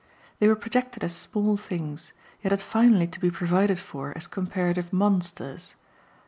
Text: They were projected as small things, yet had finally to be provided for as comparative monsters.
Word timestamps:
They 0.39 0.47
were 0.47 0.55
projected 0.55 1.03
as 1.03 1.15
small 1.15 1.57
things, 1.57 2.11
yet 2.41 2.49
had 2.49 2.59
finally 2.59 3.05
to 3.05 3.19
be 3.19 3.29
provided 3.29 3.77
for 3.77 4.17
as 4.17 4.25
comparative 4.25 4.91
monsters. 4.91 5.75